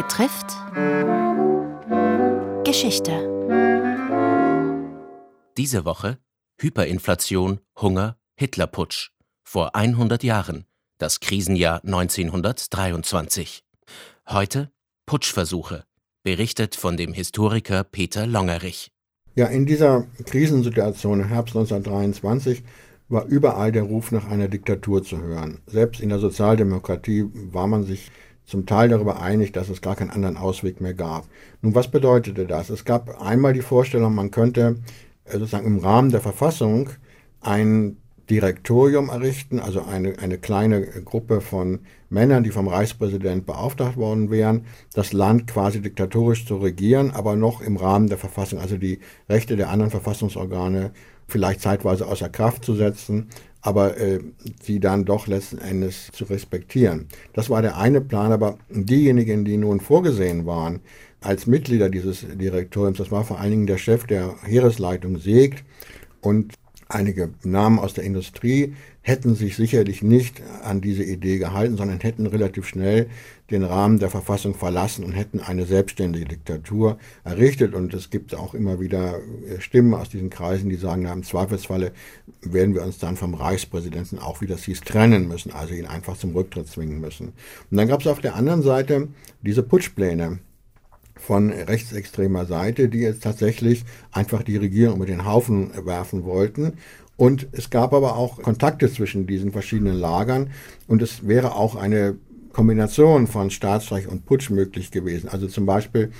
[0.00, 0.56] betrifft
[2.64, 3.10] Geschichte.
[5.56, 6.18] Diese Woche
[6.60, 9.10] Hyperinflation, Hunger, Hitlerputsch.
[9.42, 10.66] Vor 100 Jahren,
[10.98, 13.64] das Krisenjahr 1923.
[14.28, 14.70] Heute
[15.04, 15.82] Putschversuche,
[16.22, 18.92] berichtet von dem Historiker Peter Longerich.
[19.34, 22.62] Ja, in dieser Krisensituation im Herbst 1923
[23.08, 25.60] war überall der Ruf nach einer Diktatur zu hören.
[25.66, 28.12] Selbst in der Sozialdemokratie war man sich
[28.48, 31.26] zum Teil darüber einig, dass es gar keinen anderen Ausweg mehr gab.
[31.60, 32.70] Nun, was bedeutete das?
[32.70, 34.76] Es gab einmal die Vorstellung, man könnte
[35.26, 36.88] äh, sozusagen im Rahmen der Verfassung
[37.42, 37.98] ein
[38.30, 44.64] Direktorium errichten, also eine, eine kleine Gruppe von Männern, die vom Reichspräsident beauftragt worden wären,
[44.94, 49.56] das Land quasi diktatorisch zu regieren, aber noch im Rahmen der Verfassung, also die Rechte
[49.56, 50.92] der anderen Verfassungsorgane
[51.26, 53.28] vielleicht zeitweise außer Kraft zu setzen,
[53.60, 54.20] aber äh,
[54.62, 57.06] sie dann doch letzten Endes zu respektieren.
[57.32, 60.80] Das war der eine Plan, aber diejenigen, die nun vorgesehen waren
[61.20, 65.64] als Mitglieder dieses Direktoriums, das war vor allen Dingen der Chef der Heeresleitung Seegt
[66.20, 66.54] und
[66.88, 72.26] einige Namen aus der Industrie hätten sich sicherlich nicht an diese Idee gehalten, sondern hätten
[72.26, 73.08] relativ schnell
[73.50, 77.74] den Rahmen der Verfassung verlassen und hätten eine selbstständige Diktatur errichtet.
[77.74, 81.22] Und es gibt auch immer wieder äh, Stimmen aus diesen Kreisen, die sagen, na, im
[81.22, 81.92] Zweifelsfalle
[82.42, 86.16] werden wir uns dann vom Reichspräsidenten auch, wie das hieß, trennen müssen, also ihn einfach
[86.16, 87.28] zum Rücktritt zwingen müssen.
[87.70, 89.08] Und dann gab es auf der anderen Seite
[89.42, 90.38] diese Putschpläne,
[91.18, 96.74] von rechtsextremer Seite, die jetzt tatsächlich einfach die Regierung über den Haufen werfen wollten.
[97.16, 100.50] Und es gab aber auch Kontakte zwischen diesen verschiedenen Lagern
[100.86, 102.16] und es wäre auch eine
[102.52, 105.28] Kombination von Staatsstreich und Putsch möglich gewesen.
[105.28, 106.10] Also zum Beispiel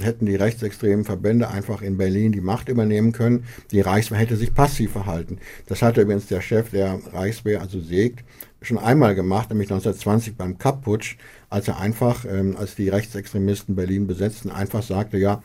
[0.00, 3.44] hätten die rechtsextremen Verbände einfach in Berlin die Macht übernehmen können.
[3.72, 5.38] Die Reichswehr hätte sich passiv verhalten.
[5.66, 8.24] Das hatte übrigens der Chef der Reichswehr, also Segt,
[8.66, 11.16] schon einmal gemacht, nämlich 1920 beim Kapp-Putsch,
[11.50, 15.42] als er einfach, ähm, als die Rechtsextremisten Berlin besetzten, einfach sagte, ja,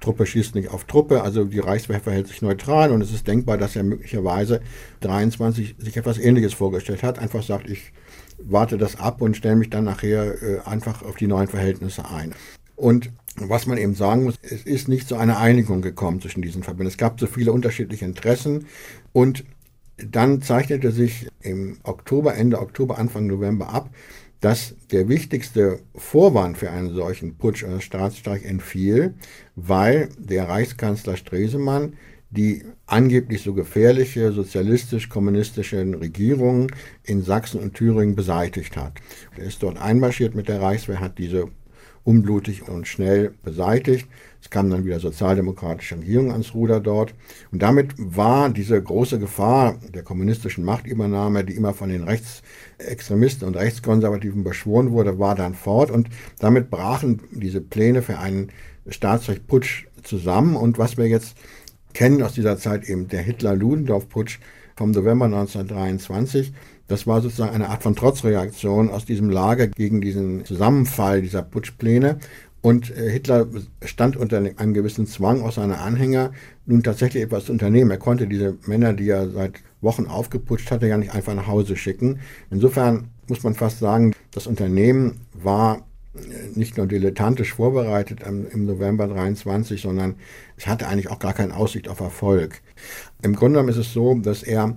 [0.00, 3.58] Truppe schießt nicht auf Truppe, also die Reichswehr verhält sich neutral und es ist denkbar,
[3.58, 4.60] dass er möglicherweise
[5.00, 7.92] 23 sich etwas Ähnliches vorgestellt hat, einfach sagt, ich
[8.38, 12.32] warte das ab und stelle mich dann nachher äh, einfach auf die neuen Verhältnisse ein.
[12.76, 16.62] Und was man eben sagen muss, es ist nicht zu einer Einigung gekommen zwischen diesen
[16.62, 16.88] Verbänden.
[16.88, 18.66] Es gab so viele unterschiedliche Interessen
[19.12, 19.44] und
[19.98, 23.90] dann zeichnete sich im Oktober, Ende Oktober, Anfang November ab,
[24.40, 29.14] dass der wichtigste Vorwand für einen solchen Putsch oder Staatsstreich entfiel,
[29.56, 31.94] weil der Reichskanzler Stresemann
[32.30, 36.70] die angeblich so gefährliche sozialistisch-kommunistische Regierung
[37.02, 39.00] in Sachsen und Thüringen beseitigt hat.
[39.36, 41.48] Er ist dort einmarschiert mit der Reichswehr, hat diese
[42.08, 44.08] unblutig und schnell beseitigt.
[44.40, 47.12] Es kam dann wieder sozialdemokratische Regierung ans Ruder dort.
[47.52, 53.56] Und damit war diese große Gefahr der kommunistischen Machtübernahme, die immer von den Rechtsextremisten und
[53.56, 55.90] Rechtskonservativen beschworen wurde, war dann fort.
[55.90, 56.08] Und
[56.38, 58.52] damit brachen diese Pläne für einen
[58.88, 60.56] Staatsrechtputsch zusammen.
[60.56, 61.36] Und was wir jetzt
[61.92, 64.38] kennen aus dieser Zeit eben der Hitler-Ludendorff-Putsch
[64.76, 66.54] vom November 1923.
[66.88, 72.18] Das war sozusagen eine Art von Trotzreaktion aus diesem Lager gegen diesen Zusammenfall dieser Putschpläne.
[72.60, 73.46] Und äh, Hitler
[73.84, 76.32] stand unter einem gewissen Zwang aus seiner Anhänger,
[76.66, 77.90] nun tatsächlich etwas zu unternehmen.
[77.90, 81.76] Er konnte diese Männer, die er seit Wochen aufgeputscht hatte, ja nicht einfach nach Hause
[81.76, 82.18] schicken.
[82.50, 85.84] Insofern muss man fast sagen, das Unternehmen war
[86.54, 90.16] nicht nur dilettantisch vorbereitet im November 23, sondern
[90.56, 92.60] es hatte eigentlich auch gar keine Aussicht auf Erfolg.
[93.22, 94.76] Im Grunde genommen ist es so, dass er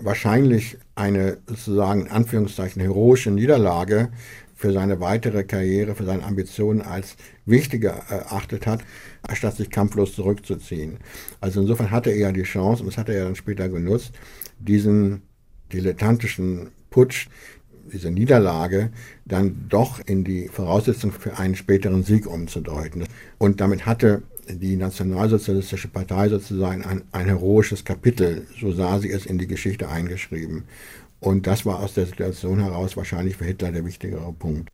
[0.00, 4.10] wahrscheinlich eine sozusagen in Anführungszeichen heroische Niederlage
[4.54, 7.16] für seine weitere Karriere, für seine Ambitionen als
[7.46, 8.80] wichtiger erachtet hat,
[9.32, 10.98] statt sich kampflos zurückzuziehen.
[11.40, 14.12] Also insofern hatte er ja die Chance, und das hat er dann später genutzt,
[14.58, 15.22] diesen
[15.72, 17.28] dilettantischen Putsch
[17.92, 18.90] diese Niederlage
[19.24, 23.04] dann doch in die Voraussetzung für einen späteren Sieg umzudeuten.
[23.38, 29.26] Und damit hatte die Nationalsozialistische Partei sozusagen ein, ein heroisches Kapitel, so sah sie es
[29.26, 30.64] in die Geschichte eingeschrieben.
[31.20, 34.70] Und das war aus der Situation heraus wahrscheinlich für Hitler der wichtigere Punkt.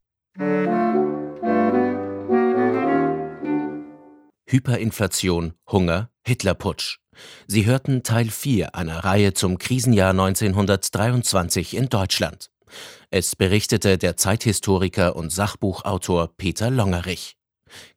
[4.47, 6.99] Hyperinflation, Hunger, Hitlerputsch.
[7.47, 12.51] Sie hörten Teil 4 einer Reihe zum Krisenjahr 1923 in Deutschland.
[13.11, 17.37] Es berichtete der Zeithistoriker und Sachbuchautor Peter Longerich.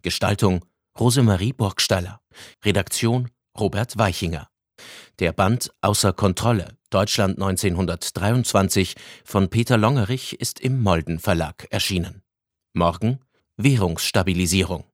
[0.01, 0.61] Gestaltung
[0.99, 2.21] Rosemarie Burgstaller.
[2.65, 4.49] Redaktion Robert Weichinger.
[5.19, 12.23] Der Band Außer Kontrolle Deutschland 1923 von Peter Longerich ist im Molden Verlag erschienen.
[12.73, 13.19] Morgen
[13.57, 14.85] Währungsstabilisierung.